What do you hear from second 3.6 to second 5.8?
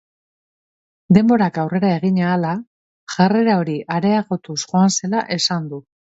hori areagotuz joan zela esan